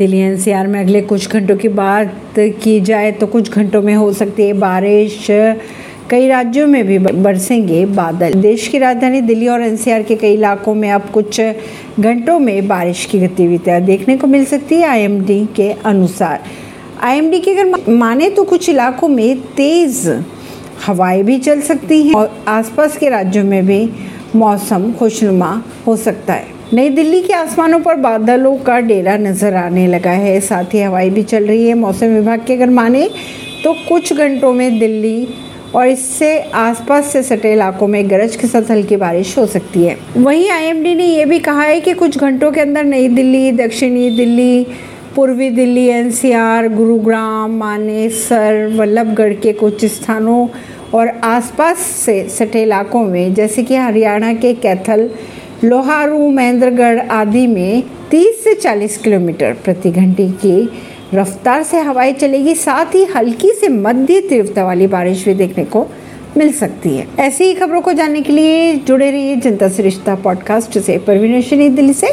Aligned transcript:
Delhi 0.00 0.18
NCR 0.18 0.66
में 0.66 0.80
अगले 0.80 1.00
कुछ 1.02 1.28
घंटों 1.28 1.56
की 1.56 1.68
बात 1.68 2.34
की 2.38 2.80
जाए 2.80 3.10
तो 3.12 3.26
कुछ 3.26 3.50
घंटों 3.52 3.82
में 3.82 3.94
हो 3.94 4.12
सकती 4.12 4.42
है 4.42 4.52
बारिश। 4.52 5.26
कई 6.10 6.28
राज्यों 6.28 6.66
में 6.66 6.86
भी 6.86 6.98
बरसेंगे 6.98 7.84
बादल। 7.86 8.34
देश 8.34 8.66
की 8.68 8.78
राजधानी 8.78 9.20
दिल्ली 9.20 9.48
और 9.48 9.62
एनसीआर 9.62 10.02
के 10.02 10.14
कई 10.16 10.32
इलाकों 10.34 10.74
में 10.74 10.90
अब 10.90 11.10
कुछ 11.10 11.40
घंटों 11.40 12.38
में 12.38 12.68
बारिश 12.68 13.04
की 13.04 13.18
गतिविधियाँ 13.20 13.80
देखने 13.80 14.16
को 14.16 14.26
मिल 14.26 14.44
सकती 14.44 14.74
है 14.74 14.88
आईएमडी 14.88 15.44
के 15.56 15.70
अनुसार। 15.70 16.44
आईएमडी 17.02 17.40
के 17.40 17.50
अगर 17.50 17.90
माने 17.92 18.30
तो 18.30 18.44
कुछ 18.44 18.68
इलाकों 18.68 19.08
में 19.08 19.40
तेज 19.56 20.06
हवाएँ 20.86 21.22
भी 21.22 21.38
चल 21.38 21.60
सकती 21.60 22.02
हैं 22.02 22.14
और 22.14 22.44
आसपास 22.48 22.96
के 22.98 23.08
राज्यों 23.08 23.44
में 23.44 23.66
भी 23.66 23.88
मौसम 24.36 24.92
खुशनुमा 24.92 25.62
हो 25.86 25.96
सकता 25.96 26.32
है। 26.32 26.59
नई 26.74 26.88
दिल्ली 26.88 27.20
के 27.22 27.32
आसमानों 27.32 27.78
पर 27.80 27.94
बादलों 27.96 28.54
का 28.56 28.78
डेरा 28.80 29.16
नज़र 29.16 29.54
आने 29.54 29.86
लगा 29.86 30.10
है। 30.10 30.38
साथ 30.40 30.74
ही 30.74 30.80
हवाई 30.80 31.08
भी 31.10 31.22
चल 31.22 31.46
रही 31.46 31.66
है। 31.68 31.74
मौसम 31.74 32.06
विभाग 32.06 32.44
के 32.46 32.54
अगर 32.54 32.70
माने 32.70 33.08
तो 33.64 33.72
कुछ 33.88 34.12
घंटों 34.12 34.52
में 34.52 34.78
दिल्ली 34.78 35.26
और 35.74 35.86
इससे 35.86 36.38
आसपास 36.40 37.06
से 37.06 37.22
सटे 37.22 37.52
इलाकों 37.52 37.86
में 37.86 38.10
गरज 38.10 38.36
के 38.36 38.46
साथ 38.46 38.70
हल्की 38.70 38.96
बारिश 38.96 39.36
हो 39.38 39.46
सकती 39.46 39.84
है। 39.84 39.96
वहीं 40.16 40.48
आईएमडी 40.50 40.94
ने 40.94 41.06
यह 41.06 41.26
भी 41.26 41.38
कहा 41.38 41.62
है 41.62 41.80
कि 41.80 41.94
कुछ 41.94 42.18
घंटों 42.18 42.52
के 42.52 42.60
अंदर 42.60 42.84
नई 42.84 43.08
दिल्ली, 43.08 43.50
दक्षिणी 43.52 44.10
दिल्ली, 44.16 44.66
पूर्वी 45.16 45.50
दिल्ली, 45.50 45.86
एनसीआर, 45.88 46.68
गुरुग्राम, 46.68 47.58
मानेसर, 47.58 48.66
वल्लभगढ़ 48.76 49.34
के 49.34 49.52
कुछ 49.54 49.84
स्थानों 49.86 50.46
और 50.94 51.08
आसपास 51.24 51.78
से 51.78 52.22
सटे 52.28 52.62
इलाकों 52.62 53.04
में, 53.04 53.34
जैसे 53.34 53.62
कि 53.62 53.76
हरियाणा 53.76 54.32
के 54.34 54.54
कैथल 54.54 55.08
लोहारू, 55.64 56.30
महेंद्रगढ़ 56.30 56.98
आदि 56.98 57.46
में 57.46 57.82
30 58.10 58.44
से 58.44 58.54
40 58.54 58.96
किलोमीटर 58.96 59.52
प्रति 59.52 59.90
घंटे 59.90 60.28
की 60.28 60.70
रफ्तार 61.14 61.62
से 61.62 61.78
हवाएँ 61.78 62.12
चलेगी। 62.12 62.54
साथ 62.54 62.94
ही 62.94 63.04
हल्की 63.04 63.48
से 63.48 63.68
मध्य 63.68 64.20
तीव्रता 64.20 64.64
वाली 64.64 64.86
बारिश 64.86 65.24
भी 65.24 65.34
देखने 65.34 65.64
को 65.64 65.86
मिल 66.36 66.52
सकती 66.52 66.88
है। 66.88 67.06
ऐसी 67.18 67.44
ही 67.44 67.54
खबरों 67.54 67.80
को 67.80 67.92
जानने 67.92 68.20
के 68.20 68.32
लिए 68.32 68.74
जुड़े 68.74 69.10
रहिए 69.10 69.36
जनता 69.36 69.68
से 69.68 69.82
रिश्ता 69.82 70.14
पॉडकास्ट 70.14 70.78
से। 70.78 70.98
परवीन 70.98 71.74
दिल्ली 71.74 71.92
से। 71.92 72.08